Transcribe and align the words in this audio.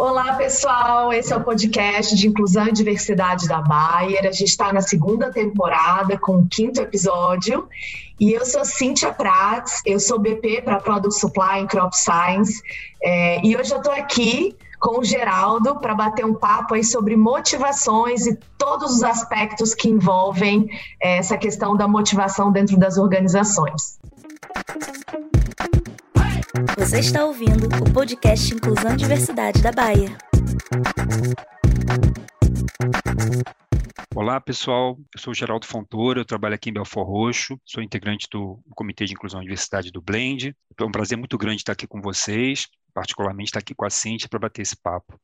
Olá, 0.00 0.32
pessoal. 0.32 1.12
Esse 1.12 1.30
é 1.30 1.36
o 1.36 1.44
podcast 1.44 2.16
de 2.16 2.26
Inclusão 2.26 2.68
e 2.68 2.72
Diversidade 2.72 3.46
da 3.46 3.60
Bayer. 3.60 4.20
A 4.20 4.32
gente 4.32 4.44
está 4.44 4.72
na 4.72 4.80
segunda 4.80 5.30
temporada 5.30 6.16
com 6.16 6.38
o 6.38 6.48
quinto 6.48 6.80
episódio. 6.80 7.68
E 8.18 8.32
eu 8.32 8.46
sou 8.46 8.64
Cíntia 8.64 9.12
Prats, 9.12 9.82
eu 9.84 10.00
sou 10.00 10.18
BP 10.18 10.62
para 10.62 10.80
Product 10.80 11.20
Supply 11.20 11.58
em 11.58 11.66
Crop 11.66 11.92
Science. 11.94 12.62
É, 13.02 13.44
e 13.44 13.54
hoje 13.54 13.74
eu 13.74 13.76
estou 13.76 13.92
aqui 13.92 14.56
com 14.80 15.00
o 15.00 15.04
Geraldo 15.04 15.76
para 15.76 15.94
bater 15.94 16.24
um 16.24 16.32
papo 16.32 16.76
aí 16.76 16.82
sobre 16.82 17.14
motivações 17.14 18.26
e 18.26 18.38
todos 18.56 18.92
os 18.92 19.02
aspectos 19.02 19.74
que 19.74 19.90
envolvem 19.90 20.66
é, 20.98 21.18
essa 21.18 21.36
questão 21.36 21.76
da 21.76 21.86
motivação 21.86 22.50
dentro 22.50 22.78
das 22.78 22.96
organizações. 22.96 24.00
Você 26.78 26.98
está 26.98 27.24
ouvindo 27.24 27.66
o 27.66 27.92
podcast 27.92 28.52
Inclusão 28.52 28.92
e 28.92 28.96
Diversidade 28.96 29.62
da 29.62 29.72
Baia. 29.72 30.16
Olá, 34.14 34.40
pessoal. 34.40 34.98
Eu 35.14 35.20
sou 35.20 35.32
Geraldo 35.32 35.66
Fontoura, 35.66 36.20
eu 36.20 36.24
trabalho 36.24 36.54
aqui 36.54 36.70
em 36.70 36.72
Belfor 36.72 37.06
Roxo, 37.06 37.58
sou 37.64 37.82
integrante 37.82 38.26
do 38.30 38.60
Comitê 38.74 39.04
de 39.04 39.12
Inclusão 39.12 39.40
e 39.40 39.44
Diversidade 39.44 39.90
do 39.90 40.02
Blend. 40.02 40.54
É 40.78 40.84
um 40.84 40.90
prazer 40.90 41.16
muito 41.16 41.38
grande 41.38 41.58
estar 41.58 41.72
aqui 41.72 41.86
com 41.86 42.00
vocês, 42.00 42.68
particularmente 42.92 43.48
estar 43.48 43.60
aqui 43.60 43.74
com 43.74 43.84
a 43.84 43.90
Cíntia 43.90 44.28
para 44.28 44.38
bater 44.38 44.62
esse 44.62 44.76
papo. 44.76 45.18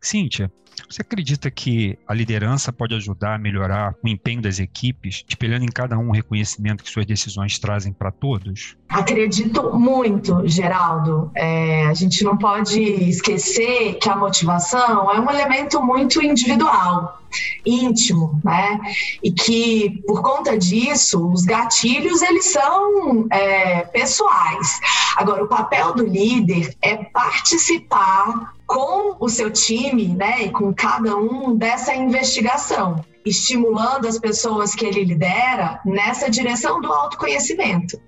Cíntia, 0.00 0.52
você 0.88 1.02
acredita 1.02 1.50
que 1.50 1.98
a 2.06 2.12
liderança 2.12 2.72
pode 2.72 2.94
ajudar 2.94 3.34
a 3.34 3.38
melhorar 3.38 3.94
o 4.02 4.08
empenho 4.08 4.42
das 4.42 4.58
equipes, 4.58 5.24
espelhando 5.28 5.64
em 5.64 5.68
cada 5.68 5.96
um 5.96 6.08
o 6.08 6.12
reconhecimento 6.12 6.84
que 6.84 6.90
suas 6.90 7.06
decisões 7.06 7.58
trazem 7.58 7.92
para 7.92 8.10
todos? 8.10 8.76
Acredito 8.88 9.72
muito, 9.78 10.46
Geraldo. 10.46 11.30
É, 11.34 11.86
a 11.86 11.94
gente 11.94 12.22
não 12.22 12.36
pode 12.36 12.80
esquecer 12.80 13.94
que 13.94 14.08
a 14.08 14.16
motivação 14.16 15.10
é 15.10 15.18
um 15.18 15.30
elemento 15.30 15.82
muito 15.82 16.22
individual, 16.22 17.23
íntimo, 17.64 18.40
né? 18.44 18.80
E 19.22 19.30
que 19.30 20.02
por 20.06 20.22
conta 20.22 20.56
disso, 20.58 21.30
os 21.30 21.44
gatilhos 21.44 22.22
eles 22.22 22.46
são 22.46 23.26
é, 23.30 23.82
pessoais. 23.82 24.80
Agora, 25.16 25.44
o 25.44 25.48
papel 25.48 25.94
do 25.94 26.04
líder 26.04 26.74
é 26.82 26.96
participar 26.96 28.54
com 28.66 29.16
o 29.20 29.28
seu 29.28 29.50
time, 29.50 30.08
né, 30.08 30.44
e 30.44 30.50
com 30.50 30.72
cada 30.72 31.16
um 31.16 31.56
dessa 31.56 31.94
investigação, 31.94 33.04
estimulando 33.24 34.08
as 34.08 34.18
pessoas 34.18 34.74
que 34.74 34.84
ele 34.84 35.04
lidera 35.04 35.80
nessa 35.84 36.30
direção 36.30 36.80
do 36.80 36.92
autoconhecimento. 36.92 38.00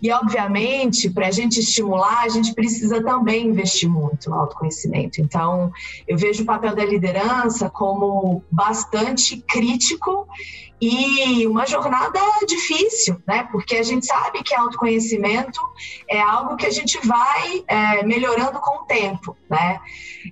E, 0.00 0.12
obviamente, 0.12 1.10
para 1.10 1.26
a 1.26 1.30
gente 1.30 1.58
estimular, 1.58 2.22
a 2.22 2.28
gente 2.28 2.54
precisa 2.54 3.02
também 3.02 3.46
investir 3.46 3.88
muito 3.88 4.30
no 4.30 4.36
autoconhecimento. 4.36 5.20
Então, 5.20 5.72
eu 6.06 6.16
vejo 6.16 6.42
o 6.42 6.46
papel 6.46 6.74
da 6.74 6.84
liderança 6.84 7.68
como 7.68 8.44
bastante 8.50 9.38
crítico 9.38 10.28
e 10.80 11.44
uma 11.46 11.66
jornada 11.66 12.20
difícil, 12.46 13.20
né? 13.26 13.48
Porque 13.50 13.76
a 13.76 13.82
gente 13.82 14.06
sabe 14.06 14.44
que 14.44 14.54
autoconhecimento 14.54 15.60
é 16.08 16.20
algo 16.20 16.56
que 16.56 16.66
a 16.66 16.70
gente 16.70 17.04
vai 17.04 17.64
é, 17.66 18.04
melhorando 18.04 18.60
com 18.60 18.82
o 18.82 18.86
tempo, 18.86 19.36
né? 19.50 19.80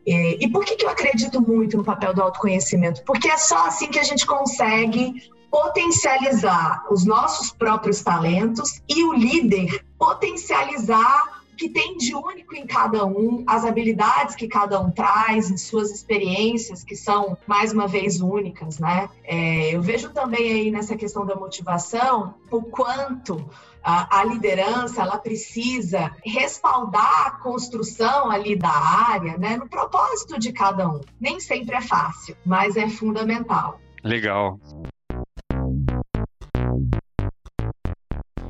E, 0.07 0.39
e 0.41 0.49
por 0.49 0.65
que, 0.65 0.77
que 0.77 0.85
eu 0.85 0.91
acredito 0.91 1.41
muito 1.41 1.77
no 1.77 1.83
papel 1.85 2.15
do 2.15 2.23
autoconhecimento? 2.23 3.03
Porque 3.05 3.29
é 3.29 3.37
só 3.37 3.67
assim 3.67 3.89
que 3.89 3.99
a 3.99 4.05
gente 4.05 4.25
consegue 4.25 5.15
potencializar 5.51 6.85
os 6.91 7.05
nossos 7.05 7.51
próprios 7.51 8.03
talentos 8.03 8.83
e 8.89 9.05
o 9.05 9.13
líder 9.13 9.85
potencializar 9.99 11.43
o 11.53 11.57
que 11.57 11.71
tem 11.71 11.97
de 11.97 12.15
único 12.15 12.55
em 12.55 12.67
cada 12.67 13.07
um, 13.07 13.43
as 13.47 13.65
habilidades 13.65 14.35
que 14.35 14.47
cada 14.47 14.79
um 14.79 14.91
traz, 14.91 15.51
em 15.51 15.57
suas 15.57 15.91
experiências, 15.91 16.85
que 16.85 16.95
são, 16.95 17.39
mais 17.47 17.73
uma 17.73 17.89
vez, 17.89 18.21
únicas, 18.21 18.79
né? 18.79 19.09
É, 19.25 19.75
eu 19.75 19.81
vejo 19.81 20.11
também 20.11 20.53
aí 20.53 20.71
nessa 20.71 20.97
questão 20.97 21.25
da 21.25 21.35
motivação 21.35 22.35
o 22.51 22.63
quanto 22.63 23.49
a, 23.83 24.21
a, 24.21 24.25
liderança 24.25 25.01
ela 25.01 25.17
precisa 25.17 26.11
respaldar 26.25 27.27
a 27.29 27.31
construção 27.31 28.31
ali 28.31 28.57
da 28.57 28.69
área, 28.69 29.39
né, 29.39 29.57
no 29.57 29.69
propósito 29.69 30.39
de 30.39 30.53
cada 30.53 30.89
um. 30.89 31.01
Nem 31.21 31.39
sempre 31.39 31.77
é 31.77 31.81
fácil, 31.81 32.37
mas 32.45 32.77
é 32.77 32.89
fundamental. 32.89 33.81
Legal. 34.03 34.59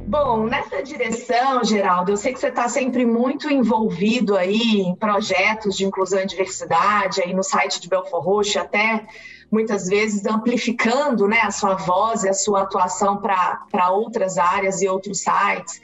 Bom, 0.09 0.47
nessa 0.47 0.85
direção, 0.85 1.65
Geraldo, 1.65 2.13
eu 2.13 2.17
sei 2.17 2.33
que 2.33 2.39
você 2.39 2.47
está 2.47 2.69
sempre 2.69 3.05
muito 3.05 3.51
envolvido 3.51 4.37
aí 4.37 4.81
em 4.81 4.95
projetos 4.95 5.77
de 5.77 5.85
inclusão 5.85 6.21
e 6.21 6.27
diversidade, 6.27 7.21
aí 7.21 7.35
no 7.35 7.43
site 7.43 7.81
de 7.81 7.89
Belfor 7.89 8.23
Roxo, 8.23 8.57
até 8.57 9.05
muitas 9.51 9.87
vezes 9.87 10.27
amplificando 10.27 11.27
né, 11.27 11.41
a 11.43 11.51
sua 11.51 11.75
voz 11.75 12.25
e 12.25 12.29
a 12.29 12.35
sua 12.35 12.63
atuação 12.63 13.17
para 13.19 13.91
outras 13.91 14.39
áreas 14.39 14.83
e 14.83 14.89
outros 14.89 15.21
sites. 15.21 15.81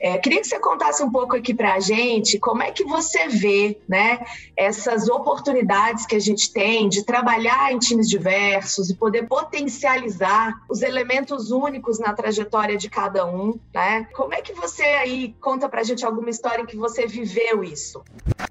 É, 0.00 0.18
queria 0.18 0.40
que 0.40 0.46
você 0.46 0.58
contasse 0.58 1.02
um 1.02 1.10
pouco 1.10 1.34
aqui 1.34 1.54
para 1.54 1.74
a 1.74 1.80
gente 1.80 2.38
como 2.38 2.62
é 2.62 2.70
que 2.70 2.84
você 2.84 3.26
vê 3.28 3.78
né, 3.88 4.20
essas 4.56 5.08
oportunidades 5.08 6.04
que 6.04 6.14
a 6.14 6.20
gente 6.20 6.52
tem 6.52 6.88
de 6.88 7.04
trabalhar 7.04 7.72
em 7.72 7.78
times 7.78 8.08
diversos 8.08 8.90
e 8.90 8.94
poder 8.94 9.26
potencializar 9.26 10.60
os 10.68 10.82
elementos 10.82 11.50
únicos 11.50 11.98
na 11.98 12.12
trajetória 12.12 12.76
de 12.76 12.90
cada 12.90 13.24
um. 13.24 13.58
Né? 13.72 14.06
Como 14.14 14.34
é 14.34 14.42
que 14.42 14.52
você 14.52 14.82
aí 14.82 15.34
conta 15.40 15.68
para 15.68 15.80
a 15.80 15.84
gente 15.84 16.04
alguma 16.04 16.28
história 16.28 16.62
em 16.62 16.66
que 16.66 16.76
você 16.76 17.06
viveu 17.06 17.64
isso? 17.64 18.02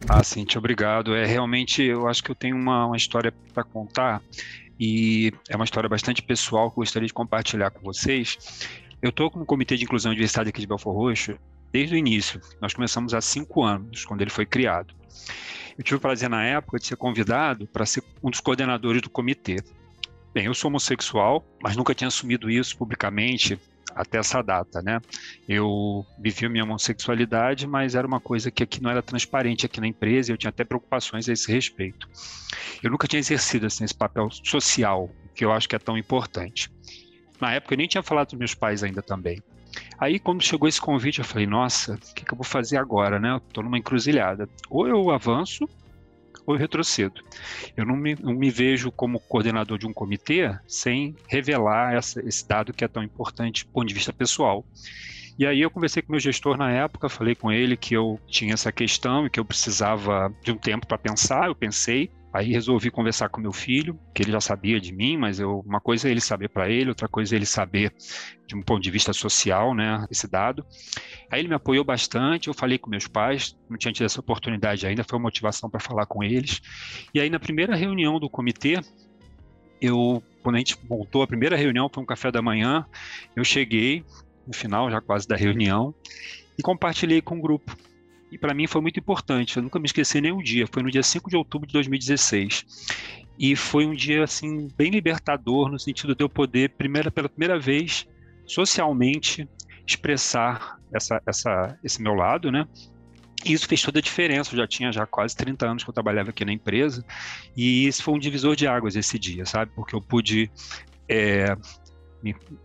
Ah, 0.07 0.23
Cintia, 0.23 0.59
obrigado. 0.59 1.15
É 1.15 1.25
realmente, 1.25 1.81
eu 1.81 2.07
acho 2.07 2.23
que 2.23 2.29
eu 2.29 2.35
tenho 2.35 2.55
uma, 2.55 2.87
uma 2.87 2.97
história 2.97 3.33
para 3.53 3.63
contar 3.63 4.21
e 4.79 5.31
é 5.49 5.55
uma 5.55 5.65
história 5.65 5.87
bastante 5.87 6.21
pessoal 6.21 6.69
que 6.69 6.73
eu 6.73 6.81
gostaria 6.81 7.07
de 7.07 7.13
compartilhar 7.13 7.71
com 7.71 7.81
vocês. 7.81 8.67
Eu 9.01 9.09
estou 9.09 9.31
com 9.31 9.41
o 9.41 9.45
Comitê 9.45 9.77
de 9.77 9.83
Inclusão 9.83 10.11
e 10.11 10.15
Diversidade 10.15 10.49
aqui 10.49 10.59
de 10.59 10.67
Belfor 10.67 10.93
Roxo 10.93 11.37
desde 11.71 11.95
o 11.95 11.97
início. 11.97 12.39
Nós 12.61 12.73
começamos 12.73 13.13
há 13.13 13.21
cinco 13.21 13.63
anos, 13.63 14.05
quando 14.05 14.21
ele 14.21 14.29
foi 14.29 14.45
criado. 14.45 14.93
Eu 15.77 15.83
tive 15.83 15.95
o 15.95 15.99
prazer, 15.99 16.29
na 16.29 16.43
época, 16.43 16.77
de 16.79 16.85
ser 16.85 16.95
convidado 16.95 17.65
para 17.67 17.85
ser 17.85 18.03
um 18.21 18.29
dos 18.29 18.39
coordenadores 18.39 19.01
do 19.01 19.09
comitê. 19.09 19.57
Bem, 20.33 20.45
eu 20.45 20.53
sou 20.53 20.69
homossexual, 20.69 21.45
mas 21.61 21.75
nunca 21.75 21.95
tinha 21.95 22.07
assumido 22.07 22.49
isso 22.49 22.77
publicamente 22.77 23.59
até 23.95 24.17
essa 24.17 24.41
data, 24.41 24.81
né? 24.81 24.99
Eu 25.47 26.05
vivi 26.19 26.45
a 26.45 26.49
minha 26.49 26.63
homossexualidade, 26.63 27.67
mas 27.67 27.95
era 27.95 28.07
uma 28.07 28.19
coisa 28.19 28.51
que 28.51 28.63
aqui 28.63 28.81
não 28.81 28.89
era 28.89 29.01
transparente 29.01 29.65
aqui 29.65 29.79
na 29.79 29.87
empresa, 29.87 30.31
e 30.31 30.33
eu 30.33 30.37
tinha 30.37 30.49
até 30.49 30.63
preocupações 30.63 31.27
a 31.29 31.33
esse 31.33 31.51
respeito. 31.51 32.07
Eu 32.81 32.91
nunca 32.91 33.07
tinha 33.07 33.19
exercido 33.19 33.65
assim, 33.65 33.83
esse 33.83 33.95
papel 33.95 34.29
social, 34.43 35.09
que 35.35 35.43
eu 35.45 35.51
acho 35.51 35.67
que 35.67 35.75
é 35.75 35.79
tão 35.79 35.97
importante. 35.97 36.69
Na 37.39 37.53
época 37.53 37.73
eu 37.73 37.77
nem 37.77 37.87
tinha 37.87 38.03
falado 38.03 38.31
com 38.31 38.37
meus 38.37 38.53
pais 38.53 38.83
ainda 38.83 39.01
também. 39.01 39.41
Aí, 39.97 40.19
quando 40.19 40.43
chegou 40.43 40.67
esse 40.67 40.79
convite, 40.79 41.19
eu 41.19 41.25
falei: 41.25 41.47
nossa, 41.47 41.95
o 41.95 42.13
que, 42.13 42.25
que 42.25 42.33
eu 42.33 42.37
vou 42.37 42.45
fazer 42.45 42.77
agora, 42.77 43.19
né? 43.19 43.31
Eu 43.31 43.39
tô 43.39 43.61
numa 43.61 43.77
encruzilhada. 43.77 44.47
Ou 44.69 44.87
eu 44.87 45.09
avanço, 45.09 45.67
ou 46.45 46.55
eu 46.55 46.59
retrocedo. 46.59 47.21
Eu 47.75 47.85
não 47.85 47.95
me, 47.95 48.15
não 48.15 48.33
me 48.33 48.49
vejo 48.49 48.91
como 48.91 49.19
coordenador 49.19 49.77
de 49.77 49.87
um 49.87 49.93
comitê 49.93 50.55
sem 50.67 51.15
revelar 51.27 51.93
essa, 51.93 52.19
esse 52.27 52.47
dado 52.47 52.73
que 52.73 52.83
é 52.83 52.87
tão 52.87 53.03
importante 53.03 53.65
do 53.65 53.71
ponto 53.71 53.87
de 53.87 53.93
vista 53.93 54.13
pessoal. 54.13 54.65
E 55.37 55.47
aí 55.47 55.61
eu 55.61 55.71
conversei 55.71 56.01
com 56.03 56.11
meu 56.11 56.19
gestor 56.19 56.57
na 56.57 56.71
época, 56.71 57.09
falei 57.09 57.33
com 57.33 57.51
ele 57.51 57.75
que 57.75 57.95
eu 57.95 58.19
tinha 58.27 58.53
essa 58.53 58.71
questão 58.71 59.25
e 59.25 59.29
que 59.29 59.39
eu 59.39 59.45
precisava 59.45 60.33
de 60.43 60.51
um 60.51 60.57
tempo 60.57 60.85
para 60.85 60.97
pensar, 60.97 61.47
eu 61.47 61.55
pensei, 61.55 62.11
Aí 62.33 62.51
resolvi 62.51 62.89
conversar 62.89 63.29
com 63.29 63.39
meu 63.39 63.51
filho, 63.51 63.99
que 64.11 64.23
ele 64.23 64.31
já 64.31 64.41
sabia 64.41 64.79
de 64.79 64.91
mim, 64.91 65.15
mas 65.17 65.39
eu, 65.39 65.59
uma 65.59 65.79
coisa 65.79 66.07
é 66.07 66.11
ele 66.11 66.19
saber 66.19 66.49
para 66.49 66.67
ele, 66.67 66.89
outra 66.89 67.07
coisa 67.07 67.35
é 67.35 67.37
ele 67.37 67.45
saber 67.45 67.93
de 68.47 68.55
um 68.55 68.61
ponto 68.63 68.81
de 68.81 68.89
vista 68.89 69.13
social, 69.13 69.75
né, 69.75 70.03
esse 70.09 70.27
dado. 70.27 70.65
Aí 71.29 71.39
ele 71.39 71.47
me 71.47 71.53
apoiou 71.53 71.83
bastante, 71.83 72.47
eu 72.47 72.53
falei 72.53 72.79
com 72.79 72.89
meus 72.89 73.07
pais, 73.07 73.55
não 73.69 73.77
tinha 73.77 73.93
tido 73.93 74.07
essa 74.07 74.19
oportunidade 74.19 74.87
ainda, 74.87 75.03
foi 75.03 75.19
uma 75.19 75.23
motivação 75.23 75.69
para 75.69 75.79
falar 75.79 76.07
com 76.07 76.23
eles. 76.23 76.59
E 77.13 77.19
aí 77.19 77.29
na 77.29 77.39
primeira 77.39 77.75
reunião 77.75 78.19
do 78.19 78.27
comitê, 78.27 78.79
eu, 79.79 80.23
quando 80.41 80.55
a 80.55 80.57
gente 80.57 80.75
montou 80.89 81.21
a 81.21 81.27
primeira 81.27 81.55
reunião, 81.55 81.87
foi 81.93 82.01
um 82.01 82.05
café 82.05 82.31
da 82.31 82.41
manhã, 82.41 82.83
eu 83.35 83.43
cheguei, 83.43 84.03
no 84.47 84.55
final 84.55 84.89
já 84.89 84.99
quase 84.99 85.27
da 85.27 85.35
reunião, 85.35 85.93
e 86.57 86.63
compartilhei 86.63 87.21
com 87.21 87.37
o 87.37 87.41
grupo 87.41 87.77
e 88.33 88.37
para 88.37 88.53
mim 88.53 88.65
foi 88.65 88.81
muito 88.81 88.99
importante. 88.99 89.57
Eu 89.57 89.63
nunca 89.63 89.77
me 89.77 89.85
esqueci 89.85 90.19
nem 90.19 90.31
um 90.31 90.41
dia. 90.41 90.65
Foi 90.65 90.81
no 90.81 90.89
dia 90.89 91.03
5 91.03 91.29
de 91.29 91.37
outubro 91.37 91.67
de 91.67 91.73
2016. 91.73 92.65
E 93.37 93.55
foi 93.55 93.85
um 93.85 93.93
dia 93.93 94.23
assim 94.23 94.67
bem 94.75 94.89
libertador 94.89 95.69
no 95.69 95.79
sentido 95.79 96.15
de 96.15 96.23
eu 96.23 96.29
poder, 96.29 96.71
primeira, 96.71 97.11
pela 97.11 97.29
primeira 97.29 97.59
vez, 97.59 98.07
socialmente 98.45 99.47
expressar 99.85 100.79
essa, 100.91 101.21
essa, 101.27 101.77
esse 101.83 102.01
meu 102.01 102.15
lado, 102.15 102.51
né? 102.51 102.67
E 103.45 103.53
isso 103.53 103.67
fez 103.67 103.81
toda 103.83 103.99
a 103.99 104.01
diferença. 104.01 104.51
Eu 104.51 104.57
já 104.57 104.67
tinha 104.67 104.91
já 104.91 105.05
quase 105.05 105.35
30 105.35 105.67
anos 105.67 105.83
que 105.83 105.89
eu 105.89 105.93
trabalhava 105.93 106.31
aqui 106.31 106.43
na 106.43 106.53
empresa 106.53 107.05
e 107.55 107.85
isso 107.85 108.01
foi 108.01 108.15
um 108.15 108.19
divisor 108.19 108.55
de 108.55 108.67
águas 108.67 108.95
esse 108.95 109.19
dia, 109.19 109.45
sabe? 109.45 109.71
Porque 109.75 109.95
eu 109.95 110.01
pude 110.01 110.49
é, 111.07 111.55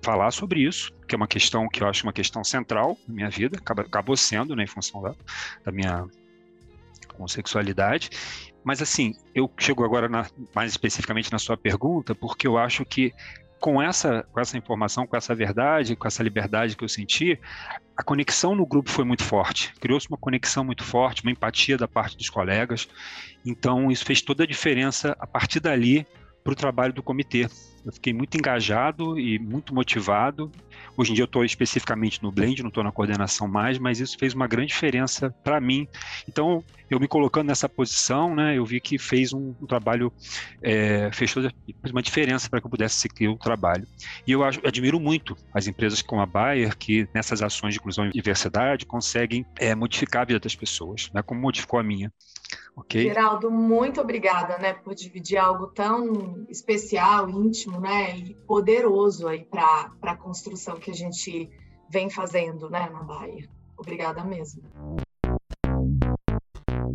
falar 0.02 0.30
sobre 0.30 0.60
isso, 0.60 0.92
que 1.08 1.14
é 1.14 1.16
uma 1.16 1.26
questão 1.26 1.68
que 1.68 1.82
eu 1.82 1.88
acho 1.88 2.04
uma 2.04 2.12
questão 2.12 2.44
central 2.44 2.96
na 3.08 3.14
minha 3.14 3.30
vida, 3.30 3.58
acabou 3.58 4.16
sendo, 4.16 4.54
né, 4.54 4.64
em 4.64 4.68
função 4.68 5.02
da, 5.02 5.14
da 5.64 5.72
minha 5.72 6.06
com 7.14 7.26
sexualidade. 7.26 8.10
Mas 8.62 8.80
assim, 8.80 9.14
eu 9.34 9.50
chego 9.58 9.84
agora 9.84 10.08
na, 10.08 10.26
mais 10.54 10.70
especificamente 10.70 11.32
na 11.32 11.38
sua 11.38 11.56
pergunta, 11.56 12.14
porque 12.14 12.46
eu 12.46 12.56
acho 12.56 12.84
que 12.84 13.12
com 13.58 13.82
essa, 13.82 14.24
com 14.32 14.38
essa 14.40 14.56
informação, 14.56 15.06
com 15.06 15.16
essa 15.16 15.34
verdade, 15.34 15.96
com 15.96 16.06
essa 16.06 16.22
liberdade 16.22 16.76
que 16.76 16.84
eu 16.84 16.88
senti, 16.88 17.38
a 17.96 18.02
conexão 18.02 18.54
no 18.54 18.64
grupo 18.64 18.90
foi 18.90 19.04
muito 19.04 19.24
forte. 19.24 19.74
Criou-se 19.80 20.08
uma 20.08 20.16
conexão 20.16 20.62
muito 20.62 20.84
forte, 20.84 21.22
uma 21.22 21.32
empatia 21.32 21.76
da 21.76 21.88
parte 21.88 22.16
dos 22.16 22.30
colegas. 22.30 22.88
Então, 23.44 23.90
isso 23.90 24.04
fez 24.04 24.22
toda 24.22 24.44
a 24.44 24.46
diferença 24.46 25.16
a 25.18 25.26
partir 25.26 25.58
dali 25.58 26.06
para 26.44 26.52
o 26.52 26.56
trabalho 26.56 26.92
do 26.92 27.02
comitê. 27.02 27.48
Eu 27.84 27.92
fiquei 27.92 28.12
muito 28.12 28.36
engajado 28.36 29.18
e 29.18 29.38
muito 29.38 29.74
motivado. 29.74 30.52
Hoje 30.98 31.12
em 31.12 31.14
dia 31.14 31.22
eu 31.22 31.26
estou 31.26 31.44
especificamente 31.44 32.20
no 32.20 32.32
Blend, 32.32 32.60
não 32.60 32.70
estou 32.70 32.82
na 32.82 32.90
coordenação 32.90 33.46
mais, 33.46 33.78
mas 33.78 34.00
isso 34.00 34.16
fez 34.18 34.34
uma 34.34 34.48
grande 34.48 34.72
diferença 34.72 35.32
para 35.44 35.60
mim. 35.60 35.86
Então, 36.28 36.60
eu 36.90 36.98
me 36.98 37.06
colocando 37.06 37.46
nessa 37.46 37.68
posição, 37.68 38.34
né, 38.34 38.58
eu 38.58 38.64
vi 38.66 38.80
que 38.80 38.98
fez 38.98 39.32
um, 39.32 39.54
um 39.62 39.66
trabalho, 39.66 40.12
é, 40.60 41.08
fez 41.12 41.32
toda 41.32 41.54
uma 41.92 42.02
diferença 42.02 42.50
para 42.50 42.60
que 42.60 42.66
eu 42.66 42.70
pudesse 42.70 42.96
seguir 42.96 43.28
o 43.28 43.36
trabalho. 43.36 43.86
E 44.26 44.32
eu 44.32 44.42
admiro 44.42 44.98
muito 44.98 45.36
as 45.54 45.68
empresas 45.68 46.02
como 46.02 46.20
a 46.20 46.26
Bayer, 46.26 46.76
que 46.76 47.06
nessas 47.14 47.42
ações 47.42 47.74
de 47.74 47.78
inclusão 47.78 48.08
e 48.08 48.10
diversidade 48.10 48.84
conseguem 48.84 49.46
é, 49.60 49.76
modificar 49.76 50.22
a 50.22 50.24
vida 50.24 50.40
das 50.40 50.56
pessoas, 50.56 51.10
né, 51.14 51.22
como 51.22 51.40
modificou 51.40 51.78
a 51.78 51.82
minha. 51.84 52.12
Okay. 52.78 53.02
Geraldo, 53.02 53.50
muito 53.50 54.00
obrigada, 54.00 54.56
né, 54.58 54.72
por 54.72 54.94
dividir 54.94 55.36
algo 55.36 55.66
tão 55.68 56.46
especial, 56.48 57.28
íntimo, 57.28 57.80
né, 57.80 58.16
e 58.16 58.34
poderoso 58.46 59.26
aí 59.26 59.44
para 59.44 59.90
a 60.02 60.16
construção 60.16 60.76
que 60.76 60.90
a 60.90 60.94
gente 60.94 61.50
vem 61.90 62.08
fazendo, 62.08 62.70
né, 62.70 62.88
na 62.90 63.02
Bahia. 63.02 63.48
Obrigada 63.76 64.22
mesmo. 64.24 64.62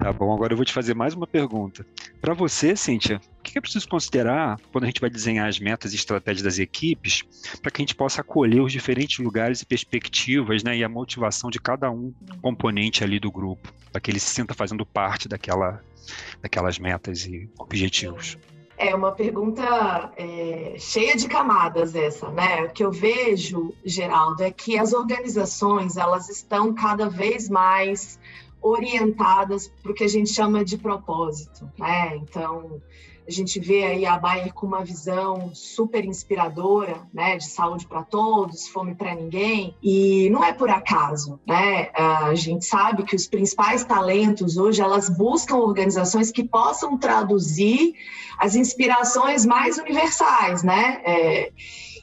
Tá 0.03 0.11
bom, 0.11 0.33
agora 0.33 0.51
eu 0.51 0.57
vou 0.57 0.65
te 0.65 0.73
fazer 0.73 0.93
mais 0.93 1.13
uma 1.13 1.25
pergunta. 1.25 1.85
Para 2.19 2.33
você, 2.33 2.75
Cíntia, 2.75 3.21
o 3.39 3.41
que 3.41 3.57
é 3.57 3.61
preciso 3.61 3.87
considerar 3.87 4.59
quando 4.69 4.83
a 4.83 4.87
gente 4.87 4.99
vai 4.99 5.09
desenhar 5.09 5.47
as 5.47 5.61
metas 5.61 5.93
e 5.93 5.95
estratégias 5.95 6.43
das 6.43 6.59
equipes 6.59 7.23
para 7.61 7.71
que 7.71 7.81
a 7.81 7.83
gente 7.83 7.95
possa 7.95 8.19
acolher 8.19 8.59
os 8.59 8.73
diferentes 8.73 9.19
lugares 9.19 9.61
e 9.61 9.65
perspectivas 9.65 10.61
né, 10.61 10.75
e 10.75 10.83
a 10.83 10.89
motivação 10.89 11.49
de 11.49 11.57
cada 11.57 11.89
um 11.89 12.13
componente 12.41 13.01
ali 13.01 13.17
do 13.17 13.31
grupo, 13.31 13.71
para 13.93 14.01
que 14.01 14.11
ele 14.11 14.19
se 14.19 14.27
sinta 14.27 14.53
fazendo 14.53 14.85
parte 14.85 15.29
daquela, 15.29 15.81
daquelas 16.41 16.77
metas 16.77 17.25
e 17.25 17.49
objetivos? 17.57 18.37
É 18.77 18.93
uma 18.93 19.13
pergunta 19.13 20.11
é, 20.17 20.75
cheia 20.79 21.15
de 21.15 21.29
camadas 21.29 21.95
essa, 21.95 22.29
né? 22.31 22.63
O 22.63 22.71
que 22.71 22.83
eu 22.83 22.91
vejo, 22.91 23.73
Geraldo, 23.85 24.43
é 24.43 24.51
que 24.51 24.77
as 24.77 24.91
organizações 24.91 25.95
elas 25.95 26.27
estão 26.27 26.73
cada 26.73 27.07
vez 27.07 27.47
mais 27.47 28.19
orientadas 28.63 29.71
para 29.81 29.91
o 29.91 29.95
que 29.95 30.03
a 30.03 30.09
gente 30.09 30.31
chama 30.31 30.63
de 30.63 30.77
propósito, 30.77 31.69
né? 31.77 32.15
Então, 32.15 32.81
a 33.25 33.31
gente 33.31 33.59
vê 33.59 33.83
aí 33.83 34.05
a 34.05 34.17
Bayer 34.17 34.53
com 34.53 34.67
uma 34.67 34.83
visão 34.83 35.51
super 35.53 36.03
inspiradora, 36.03 37.07
né, 37.13 37.37
de 37.37 37.45
saúde 37.45 37.87
para 37.87 38.03
todos, 38.03 38.67
fome 38.67 38.95
para 38.95 39.15
ninguém, 39.15 39.75
e 39.81 40.29
não 40.29 40.43
é 40.43 40.51
por 40.51 40.69
acaso, 40.69 41.39
né? 41.47 41.89
A 41.93 42.35
gente 42.35 42.65
sabe 42.65 43.03
que 43.03 43.15
os 43.15 43.25
principais 43.25 43.85
talentos 43.85 44.57
hoje 44.57 44.81
elas 44.81 45.09
buscam 45.09 45.57
organizações 45.57 46.31
que 46.31 46.43
possam 46.43 46.97
traduzir 46.97 47.93
as 48.37 48.55
inspirações 48.55 49.45
mais 49.45 49.77
universais, 49.77 50.63
né? 50.63 51.01
É, 51.05 51.51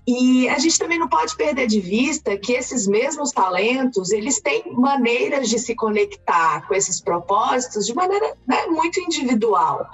e 0.06 0.49
a 0.49 0.58
gente 0.58 0.79
também 0.79 0.99
não 0.99 1.08
pode 1.08 1.37
perder 1.37 1.67
de 1.67 1.81
vista 1.81 2.37
que 2.37 2.52
esses 2.52 2.87
mesmos 2.87 3.31
talentos, 3.32 4.11
eles 4.11 4.41
têm 4.41 4.73
maneiras 4.73 5.49
de 5.49 5.58
se 5.58 5.75
conectar 5.75 6.67
com 6.67 6.75
esses 6.75 7.00
propósitos 7.00 7.87
de 7.87 7.94
maneira 7.94 8.37
né, 8.47 8.67
muito 8.67 8.99
individual. 9.00 9.91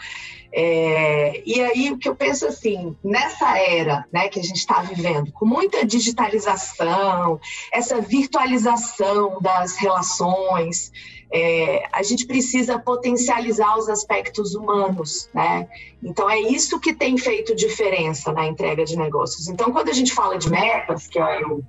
É, 0.52 1.42
e 1.44 1.60
aí 1.60 1.90
o 1.90 1.98
que 1.98 2.08
eu 2.08 2.16
penso 2.16 2.46
assim, 2.46 2.96
nessa 3.04 3.58
era 3.58 4.06
né, 4.10 4.28
que 4.28 4.40
a 4.40 4.42
gente 4.42 4.56
está 4.56 4.80
vivendo, 4.80 5.30
com 5.32 5.44
muita 5.44 5.84
digitalização, 5.84 7.38
essa 7.70 8.00
virtualização 8.00 9.38
das 9.40 9.76
relações, 9.76 10.90
é, 11.32 11.88
a 11.92 12.02
gente 12.02 12.26
precisa 12.26 12.78
potencializar 12.78 13.76
os 13.76 13.88
aspectos 13.88 14.54
humanos, 14.54 15.28
né? 15.34 15.68
Então 16.02 16.30
é 16.30 16.38
isso 16.38 16.78
que 16.80 16.94
tem 16.94 17.18
feito 17.18 17.54
diferença 17.54 18.32
na 18.32 18.46
entrega 18.46 18.84
de 18.84 18.96
negócios. 18.96 19.48
Então 19.48 19.72
quando 19.72 19.88
a 19.88 19.92
gente 19.92 20.14
fala 20.14 20.38
de 20.38 20.48
metas, 20.50 21.06
que 21.06 21.18
é 21.18 21.42
o, 21.46 21.62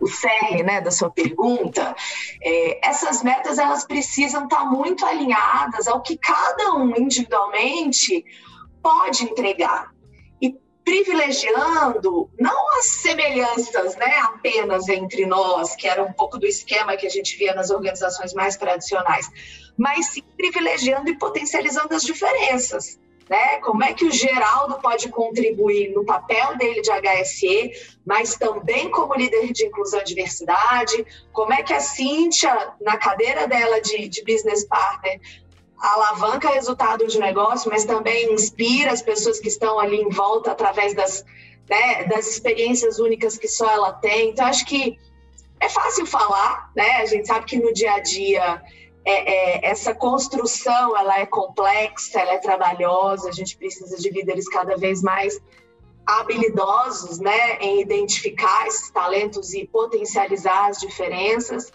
o 0.00 0.06
cerne 0.06 0.62
né, 0.62 0.80
da 0.80 0.90
sua 0.90 1.10
pergunta, 1.10 1.94
é, 2.42 2.88
essas 2.88 3.22
metas 3.22 3.58
elas 3.58 3.84
precisam 3.84 4.44
estar 4.44 4.64
muito 4.64 5.04
alinhadas 5.04 5.88
ao 5.88 6.00
que 6.00 6.16
cada 6.16 6.74
um 6.74 6.96
individualmente 6.96 8.24
pode 8.82 9.24
entregar 9.24 9.90
privilegiando 10.84 12.30
não 12.38 12.78
as 12.78 12.86
semelhanças 12.86 13.96
né, 13.96 14.18
apenas 14.24 14.88
entre 14.88 15.26
nós, 15.26 15.74
que 15.76 15.86
era 15.86 16.02
um 16.02 16.12
pouco 16.12 16.38
do 16.38 16.46
esquema 16.46 16.96
que 16.96 17.06
a 17.06 17.10
gente 17.10 17.36
via 17.36 17.54
nas 17.54 17.70
organizações 17.70 18.32
mais 18.32 18.56
tradicionais, 18.56 19.28
mas 19.76 20.06
sim 20.06 20.22
privilegiando 20.36 21.10
e 21.10 21.18
potencializando 21.18 21.94
as 21.94 22.02
diferenças. 22.02 22.98
Né? 23.28 23.58
Como 23.58 23.84
é 23.84 23.94
que 23.94 24.04
o 24.04 24.10
Geraldo 24.10 24.80
pode 24.80 25.08
contribuir 25.08 25.92
no 25.92 26.04
papel 26.04 26.56
dele 26.56 26.82
de 26.82 26.90
HSE, 26.90 27.70
mas 28.04 28.34
também 28.34 28.90
como 28.90 29.14
líder 29.14 29.52
de 29.52 29.66
inclusão 29.66 30.00
e 30.00 30.04
diversidade? 30.04 31.06
Como 31.32 31.52
é 31.52 31.62
que 31.62 31.72
a 31.72 31.78
Cíntia, 31.78 32.72
na 32.80 32.96
cadeira 32.96 33.46
dela 33.46 33.80
de, 33.80 34.08
de 34.08 34.24
business 34.24 34.64
partner, 34.64 35.20
alavanca 35.80 36.50
resultado 36.50 37.06
de 37.06 37.18
negócio, 37.18 37.70
mas 37.70 37.84
também 37.84 38.32
inspira 38.32 38.92
as 38.92 39.02
pessoas 39.02 39.40
que 39.40 39.48
estão 39.48 39.78
ali 39.78 39.96
em 39.96 40.10
volta 40.10 40.52
através 40.52 40.94
das, 40.94 41.24
né, 41.68 42.04
das 42.04 42.28
experiências 42.28 42.98
únicas 42.98 43.38
que 43.38 43.48
só 43.48 43.68
ela 43.70 43.92
tem. 43.92 44.30
Então, 44.30 44.46
acho 44.46 44.66
que 44.66 44.98
é 45.58 45.68
fácil 45.68 46.06
falar, 46.06 46.70
né? 46.76 46.96
A 46.96 47.06
gente 47.06 47.26
sabe 47.26 47.46
que 47.46 47.56
no 47.56 47.72
dia 47.72 47.94
a 47.94 48.00
dia 48.00 48.62
é, 49.04 49.12
é, 49.12 49.70
essa 49.70 49.94
construção 49.94 50.96
ela 50.96 51.18
é 51.18 51.26
complexa, 51.26 52.20
ela 52.20 52.32
é 52.32 52.38
trabalhosa, 52.38 53.28
a 53.28 53.32
gente 53.32 53.56
precisa 53.56 53.96
de 53.96 54.10
líderes 54.10 54.48
cada 54.48 54.76
vez 54.76 55.02
mais 55.02 55.40
habilidosos 56.06 57.20
né, 57.20 57.58
em 57.60 57.80
identificar 57.80 58.66
esses 58.66 58.90
talentos 58.90 59.54
e 59.54 59.66
potencializar 59.66 60.68
as 60.68 60.78
diferenças. 60.78 61.72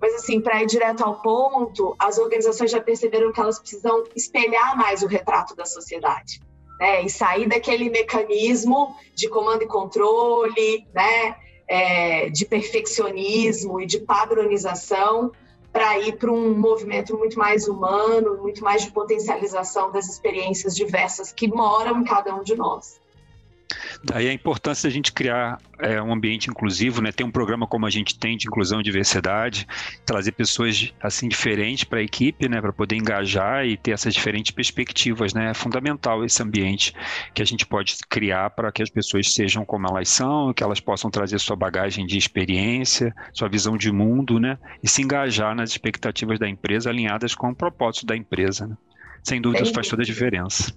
Mas, 0.00 0.14
assim, 0.14 0.40
para 0.40 0.62
ir 0.62 0.66
direto 0.66 1.02
ao 1.02 1.20
ponto, 1.22 1.94
as 1.98 2.18
organizações 2.18 2.70
já 2.70 2.80
perceberam 2.80 3.32
que 3.32 3.40
elas 3.40 3.58
precisam 3.58 4.04
espelhar 4.14 4.76
mais 4.76 5.02
o 5.02 5.06
retrato 5.06 5.54
da 5.56 5.64
sociedade. 5.64 6.40
Né? 6.78 7.02
E 7.02 7.10
sair 7.10 7.48
daquele 7.48 7.88
mecanismo 7.88 8.94
de 9.14 9.28
comando 9.28 9.62
e 9.62 9.66
controle, 9.66 10.86
né? 10.94 11.36
É, 11.68 12.30
de 12.30 12.46
perfeccionismo 12.46 13.80
e 13.80 13.86
de 13.86 13.98
padronização 13.98 15.32
para 15.72 15.98
ir 15.98 16.16
para 16.16 16.30
um 16.30 16.56
movimento 16.56 17.18
muito 17.18 17.38
mais 17.38 17.66
humano, 17.66 18.38
muito 18.40 18.62
mais 18.62 18.82
de 18.82 18.92
potencialização 18.92 19.90
das 19.90 20.08
experiências 20.08 20.76
diversas 20.76 21.32
que 21.32 21.48
moram 21.48 22.00
em 22.00 22.04
cada 22.04 22.34
um 22.34 22.42
de 22.42 22.54
nós. 22.54 23.00
Daí 24.04 24.28
a 24.28 24.32
importância 24.32 24.88
da 24.88 24.94
gente 24.94 25.12
criar 25.12 25.58
é, 25.78 26.00
um 26.00 26.12
ambiente 26.12 26.48
inclusivo, 26.48 27.02
né? 27.02 27.10
Ter 27.10 27.24
um 27.24 27.30
programa 27.30 27.66
como 27.66 27.86
a 27.86 27.90
gente 27.90 28.18
tem 28.18 28.36
de 28.36 28.46
inclusão 28.46 28.80
e 28.80 28.82
diversidade, 28.82 29.66
trazer 30.04 30.32
pessoas 30.32 30.92
assim 31.02 31.28
diferentes 31.28 31.84
para 31.84 31.98
a 31.98 32.02
equipe, 32.02 32.48
né? 32.48 32.60
Para 32.60 32.72
poder 32.72 32.96
engajar 32.96 33.66
e 33.66 33.76
ter 33.76 33.90
essas 33.90 34.14
diferentes 34.14 34.52
perspectivas, 34.52 35.34
né? 35.34 35.50
É 35.50 35.54
fundamental 35.54 36.24
esse 36.24 36.42
ambiente 36.42 36.94
que 37.34 37.42
a 37.42 37.44
gente 37.44 37.66
pode 37.66 37.96
criar 38.08 38.50
para 38.50 38.70
que 38.70 38.82
as 38.82 38.90
pessoas 38.90 39.32
sejam 39.32 39.64
como 39.64 39.86
elas 39.88 40.08
são, 40.08 40.52
que 40.52 40.62
elas 40.62 40.80
possam 40.80 41.10
trazer 41.10 41.38
sua 41.40 41.56
bagagem 41.56 42.06
de 42.06 42.16
experiência, 42.16 43.14
sua 43.32 43.48
visão 43.48 43.76
de 43.76 43.90
mundo, 43.90 44.38
né? 44.38 44.58
E 44.82 44.88
se 44.88 45.02
engajar 45.02 45.54
nas 45.54 45.70
expectativas 45.70 46.38
da 46.38 46.48
empresa 46.48 46.90
alinhadas 46.90 47.34
com 47.34 47.50
o 47.50 47.54
propósito 47.54 48.06
da 48.06 48.16
empresa. 48.16 48.66
Né? 48.66 48.76
Sem 49.22 49.40
dúvida, 49.40 49.64
isso 49.64 49.72
faz 49.72 49.88
toda 49.88 50.02
a 50.02 50.06
diferença. 50.06 50.72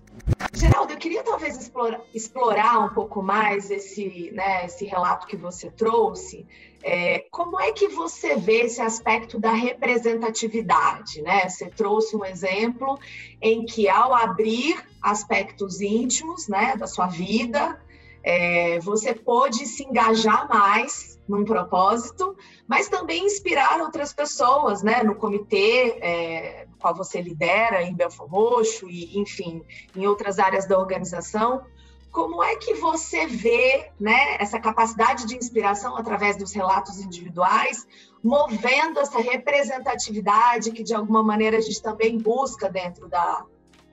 Geraldo, 0.53 0.93
eu 0.93 0.97
queria 0.97 1.23
talvez 1.23 1.71
explorar, 2.13 2.79
um 2.79 2.93
pouco 2.93 3.21
mais 3.21 3.69
esse, 3.71 4.31
né, 4.33 4.65
esse 4.65 4.85
relato 4.85 5.27
que 5.27 5.37
você 5.37 5.69
trouxe. 5.69 6.45
É, 6.83 7.25
como 7.31 7.59
é 7.59 7.71
que 7.71 7.87
você 7.87 8.35
vê 8.35 8.61
esse 8.61 8.81
aspecto 8.81 9.39
da 9.39 9.51
representatividade? 9.51 11.21
Né? 11.21 11.47
Você 11.47 11.67
trouxe 11.67 12.15
um 12.15 12.25
exemplo 12.25 12.99
em 13.41 13.65
que, 13.65 13.87
ao 13.87 14.13
abrir 14.13 14.83
aspectos 15.01 15.81
íntimos 15.81 16.47
né, 16.47 16.75
da 16.75 16.87
sua 16.87 17.07
vida, 17.07 17.79
é, 18.23 18.79
você 18.79 19.13
pôde 19.13 19.65
se 19.65 19.83
engajar 19.83 20.47
mais 20.49 21.19
num 21.27 21.45
propósito, 21.45 22.35
mas 22.67 22.89
também 22.89 23.25
inspirar 23.25 23.79
outras 23.81 24.11
pessoas, 24.11 24.81
né, 24.81 25.03
no 25.03 25.15
comitê, 25.15 25.99
é, 26.01 26.67
qual 26.79 26.95
você 26.95 27.21
lidera 27.21 27.83
em 27.83 27.93
Belfor 27.93 28.27
Roxo 28.27 28.89
e, 28.89 29.17
enfim, 29.19 29.61
em 29.95 30.07
outras 30.07 30.39
áreas 30.39 30.65
da 30.67 30.77
organização. 30.77 31.63
como 32.11 32.43
é 32.43 32.55
que 32.55 32.73
você 32.73 33.27
vê 33.27 33.91
né, 33.99 34.37
essa 34.39 34.59
capacidade 34.59 35.27
de 35.27 35.35
inspiração 35.35 35.95
através 35.95 36.35
dos 36.35 36.51
relatos 36.51 36.99
individuais, 36.99 37.87
movendo 38.23 38.99
essa 38.99 39.19
representatividade 39.19 40.71
que, 40.71 40.83
de 40.83 40.95
alguma 40.95 41.21
maneira, 41.21 41.57
a 41.57 41.61
gente 41.61 41.79
também 41.79 42.17
busca 42.17 42.67
dentro 42.67 43.07
da, 43.07 43.45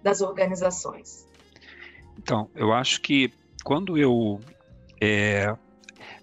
das 0.02 0.23
organizações? 0.23 1.26
Então, 2.18 2.49
eu 2.54 2.73
acho 2.73 3.02
que 3.02 3.30
quando 3.67 3.99
eu 3.99 4.41
é, 5.01 5.53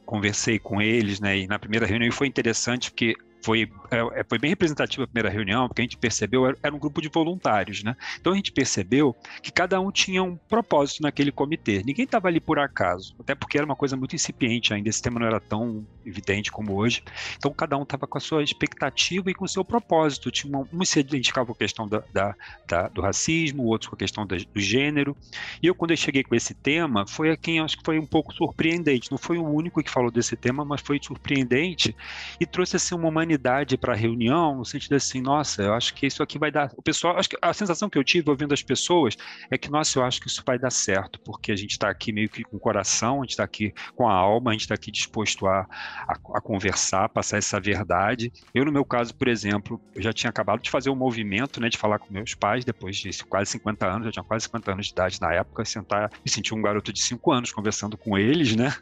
conversei 0.05 0.57
com 0.57 0.81
eles, 0.81 1.19
né, 1.19 1.39
e 1.39 1.45
na 1.45 1.59
primeira 1.59 1.85
reunião 1.85 2.09
foi 2.09 2.25
interessante 2.25 2.89
porque 2.89 3.17
foi, 3.43 3.69
é, 3.91 4.21
é, 4.21 4.23
foi 4.23 4.39
bem 4.39 4.49
representativa 4.49 5.03
a 5.03 5.07
primeira 5.07 5.29
reunião, 5.29 5.67
porque 5.67 5.81
a 5.81 5.83
gente 5.83 5.97
percebeu, 5.97 6.47
era, 6.47 6.57
era 6.63 6.73
um 6.73 6.79
grupo 6.79 7.01
de 7.01 7.09
voluntários, 7.09 7.83
né? 7.83 7.95
Então 8.19 8.31
a 8.31 8.35
gente 8.35 8.51
percebeu 8.51 9.15
que 9.41 9.51
cada 9.51 9.79
um 9.81 9.91
tinha 9.91 10.23
um 10.23 10.35
propósito 10.35 11.03
naquele 11.03 11.31
comitê. 11.31 11.83
Ninguém 11.85 12.05
estava 12.05 12.29
ali 12.29 12.39
por 12.39 12.57
acaso, 12.57 13.15
até 13.19 13.35
porque 13.35 13.57
era 13.57 13.65
uma 13.65 13.75
coisa 13.75 13.97
muito 13.97 14.15
incipiente 14.15 14.73
ainda, 14.73 14.87
esse 14.87 15.01
tema 15.01 15.19
não 15.19 15.27
era 15.27 15.41
tão 15.41 15.85
evidente 16.05 16.51
como 16.51 16.73
hoje. 16.73 17.03
Então 17.37 17.51
cada 17.53 17.77
um 17.77 17.83
estava 17.83 18.07
com 18.07 18.17
a 18.17 18.21
sua 18.21 18.43
expectativa 18.43 19.29
e 19.29 19.33
com 19.33 19.43
o 19.43 19.49
seu 19.49 19.63
propósito. 19.65 20.31
Tinha 20.31 20.53
se 20.85 20.99
identificava 20.99 21.47
com 21.47 21.53
a 21.53 21.55
questão 21.55 21.87
da, 21.87 22.03
da, 22.13 22.35
da, 22.67 22.87
do 22.87 23.01
racismo, 23.01 23.63
outros 23.63 23.89
com 23.89 23.95
a 23.95 23.99
questão 23.99 24.25
da, 24.25 24.37
do 24.37 24.59
gênero. 24.59 25.15
E 25.61 25.67
eu, 25.67 25.75
quando 25.75 25.91
eu 25.91 25.97
cheguei 25.97 26.23
com 26.23 26.35
esse 26.35 26.53
tema, 26.53 27.05
foi 27.07 27.31
a 27.31 27.37
quem 27.37 27.59
acho 27.59 27.77
que 27.77 27.83
foi 27.83 27.99
um 27.99 28.05
pouco 28.05 28.33
surpreendente. 28.33 29.11
Não 29.11 29.17
foi 29.17 29.37
o 29.37 29.45
único 29.45 29.83
que 29.83 29.89
falou 29.89 30.11
desse 30.11 30.35
tema, 30.35 30.63
mas 30.63 30.81
foi 30.81 30.99
surpreendente 31.01 31.95
e 32.39 32.45
trouxe 32.45 32.75
assim 32.77 32.95
uma 32.95 33.07
humanidade 33.07 33.32
para 33.79 33.93
a 33.93 33.95
reunião, 33.95 34.57
no 34.57 34.65
sentido 34.65 34.95
assim, 34.95 35.21
nossa, 35.21 35.61
eu 35.61 35.73
acho 35.73 35.93
que 35.93 36.05
isso 36.05 36.21
aqui 36.23 36.37
vai 36.37 36.51
dar. 36.51 36.71
O 36.75 36.81
pessoal, 36.81 37.17
acho 37.17 37.29
que 37.29 37.37
a 37.41 37.53
sensação 37.53 37.89
que 37.89 37.97
eu 37.97 38.03
tive 38.03 38.29
ouvindo 38.29 38.53
as 38.53 38.61
pessoas 38.61 39.15
é 39.49 39.57
que, 39.57 39.69
nossa, 39.69 39.99
eu 39.99 40.03
acho 40.03 40.19
que 40.21 40.27
isso 40.27 40.43
vai 40.45 40.57
dar 40.57 40.71
certo, 40.71 41.19
porque 41.21 41.51
a 41.51 41.55
gente 41.55 41.71
está 41.71 41.89
aqui 41.89 42.11
meio 42.11 42.29
que 42.29 42.43
com 42.43 42.57
o 42.57 42.59
coração, 42.59 43.19
a 43.19 43.23
gente 43.23 43.31
está 43.31 43.43
aqui 43.43 43.73
com 43.95 44.07
a 44.07 44.13
alma, 44.13 44.51
a 44.51 44.53
gente 44.53 44.61
está 44.61 44.75
aqui 44.75 44.91
disposto 44.91 45.47
a, 45.47 45.67
a, 46.07 46.13
a, 46.13 46.41
conversar, 46.41 47.09
passar 47.09 47.37
essa 47.37 47.59
verdade. 47.59 48.31
Eu, 48.53 48.65
no 48.65 48.71
meu 48.71 48.85
caso, 48.85 49.13
por 49.15 49.27
exemplo, 49.27 49.81
eu 49.95 50.01
já 50.01 50.13
tinha 50.13 50.29
acabado 50.29 50.61
de 50.61 50.69
fazer 50.69 50.89
um 50.89 50.95
movimento, 50.95 51.59
né, 51.59 51.69
de 51.69 51.77
falar 51.77 51.99
com 51.99 52.13
meus 52.13 52.33
pais, 52.33 52.65
depois 52.65 52.97
de 52.97 53.23
quase 53.25 53.51
50 53.51 53.85
anos, 53.87 54.05
eu 54.05 54.11
tinha 54.11 54.23
quase 54.23 54.45
50 54.45 54.71
anos 54.71 54.85
de 54.87 54.91
idade 54.91 55.19
na 55.21 55.33
época, 55.33 55.65
sentar 55.65 56.09
e 56.25 56.29
sentir 56.29 56.53
um 56.53 56.61
garoto 56.61 56.91
de 56.91 57.01
5 57.01 57.31
anos 57.31 57.51
conversando 57.51 57.97
com 57.97 58.17
eles, 58.17 58.55
né? 58.55 58.73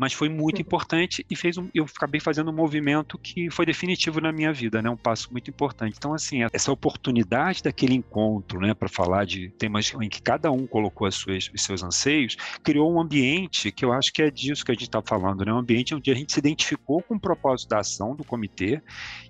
Mas 0.00 0.14
foi 0.14 0.30
muito 0.30 0.62
importante 0.62 1.26
e 1.28 1.36
fez 1.36 1.58
um, 1.58 1.68
eu 1.74 1.84
acabei 1.84 2.22
fazendo 2.22 2.50
um 2.50 2.54
movimento 2.54 3.18
que 3.18 3.50
foi 3.50 3.66
definitivo 3.66 4.18
na 4.18 4.32
minha 4.32 4.50
vida, 4.50 4.80
né? 4.80 4.88
Um 4.88 4.96
passo 4.96 5.30
muito 5.30 5.50
importante. 5.50 5.94
Então, 5.98 6.14
assim, 6.14 6.38
essa 6.54 6.72
oportunidade 6.72 7.62
daquele 7.62 7.94
encontro, 7.94 8.60
né, 8.60 8.72
para 8.72 8.88
falar 8.88 9.26
de 9.26 9.50
temas 9.58 9.92
em 10.00 10.08
que 10.08 10.22
cada 10.22 10.50
um 10.50 10.66
colocou 10.66 11.06
as 11.06 11.16
suas, 11.16 11.50
os 11.54 11.62
seus 11.62 11.82
anseios, 11.82 12.34
criou 12.64 12.90
um 12.90 12.98
ambiente 12.98 13.70
que 13.70 13.84
eu 13.84 13.92
acho 13.92 14.10
que 14.10 14.22
é 14.22 14.30
disso 14.30 14.64
que 14.64 14.70
a 14.70 14.74
gente 14.74 14.84
está 14.84 15.02
falando, 15.02 15.44
né? 15.44 15.52
Um 15.52 15.58
ambiente 15.58 15.94
onde 15.94 16.10
a 16.10 16.14
gente 16.14 16.32
se 16.32 16.38
identificou 16.38 17.02
com 17.02 17.16
o 17.16 17.20
propósito 17.20 17.68
da 17.68 17.80
ação 17.80 18.16
do 18.16 18.24
comitê 18.24 18.80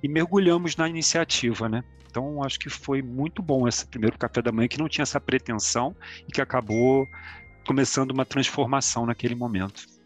e 0.00 0.06
mergulhamos 0.06 0.76
na 0.76 0.88
iniciativa, 0.88 1.68
né? 1.68 1.82
Então, 2.08 2.44
acho 2.44 2.60
que 2.60 2.70
foi 2.70 3.02
muito 3.02 3.42
bom 3.42 3.66
esse 3.66 3.84
primeiro 3.84 4.16
café 4.16 4.40
da 4.40 4.52
manhã 4.52 4.68
que 4.68 4.78
não 4.78 4.88
tinha 4.88 5.02
essa 5.02 5.20
pretensão 5.20 5.96
e 6.28 6.30
que 6.30 6.40
acabou 6.40 7.08
começando 7.66 8.12
uma 8.12 8.24
transformação 8.24 9.04
naquele 9.04 9.34
momento. 9.34 9.99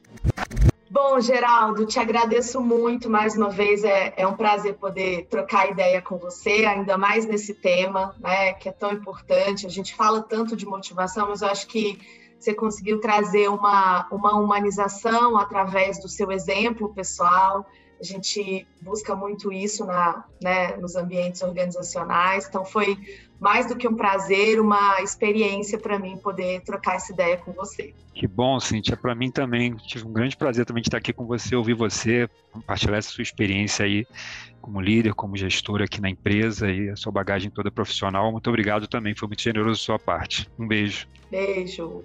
Bom, 0.90 1.20
Geraldo, 1.20 1.86
te 1.86 1.98
agradeço 1.98 2.60
muito 2.60 3.10
mais 3.10 3.36
uma 3.36 3.50
vez. 3.50 3.82
É, 3.82 4.14
é, 4.16 4.26
um 4.26 4.34
prazer 4.34 4.74
poder 4.74 5.26
trocar 5.26 5.68
ideia 5.68 6.00
com 6.00 6.16
você, 6.18 6.64
ainda 6.64 6.96
mais 6.96 7.26
nesse 7.26 7.52
tema, 7.52 8.14
né, 8.20 8.52
que 8.52 8.68
é 8.68 8.72
tão 8.72 8.92
importante. 8.92 9.66
A 9.66 9.70
gente 9.70 9.94
fala 9.94 10.22
tanto 10.22 10.56
de 10.56 10.64
motivação, 10.64 11.28
mas 11.28 11.42
eu 11.42 11.48
acho 11.48 11.66
que 11.66 11.98
você 12.38 12.54
conseguiu 12.54 13.00
trazer 13.00 13.48
uma, 13.48 14.06
uma 14.12 14.36
humanização 14.36 15.36
através 15.36 16.00
do 16.00 16.08
seu 16.08 16.30
exemplo 16.30 16.94
pessoal. 16.94 17.66
A 18.00 18.04
gente 18.04 18.66
busca 18.80 19.14
muito 19.14 19.52
isso 19.52 19.84
na, 19.84 20.24
né, 20.42 20.76
nos 20.76 20.96
ambientes 20.96 21.42
organizacionais. 21.42 22.46
Então, 22.48 22.64
foi 22.64 22.98
mais 23.40 23.66
do 23.66 23.76
que 23.76 23.86
um 23.86 23.94
prazer, 23.94 24.60
uma 24.60 25.00
experiência 25.02 25.78
para 25.78 25.98
mim 25.98 26.16
poder 26.16 26.62
trocar 26.62 26.96
essa 26.96 27.12
ideia 27.12 27.36
com 27.36 27.52
você. 27.52 27.92
Que 28.14 28.26
bom, 28.26 28.58
Cíntia. 28.60 28.96
Para 28.96 29.14
mim 29.14 29.30
também. 29.30 29.74
Tive 29.76 30.06
um 30.06 30.12
grande 30.12 30.36
prazer 30.36 30.64
também 30.64 30.82
de 30.82 30.88
estar 30.88 30.98
aqui 30.98 31.12
com 31.12 31.26
você, 31.26 31.54
ouvir 31.56 31.74
você, 31.74 32.28
compartilhar 32.52 32.96
essa 32.96 33.10
sua 33.10 33.22
experiência 33.22 33.84
aí 33.84 34.06
como 34.60 34.80
líder, 34.80 35.12
como 35.14 35.36
gestora 35.36 35.84
aqui 35.84 36.00
na 36.00 36.08
empresa 36.08 36.70
e 36.70 36.88
a 36.88 36.96
sua 36.96 37.12
bagagem 37.12 37.50
toda 37.50 37.70
profissional. 37.70 38.32
Muito 38.32 38.48
obrigado 38.48 38.86
também. 38.86 39.14
Foi 39.14 39.28
muito 39.28 39.42
generoso 39.42 39.80
da 39.80 39.84
sua 39.84 39.98
parte. 39.98 40.48
Um 40.58 40.66
beijo. 40.66 41.06
Beijo. 41.30 42.04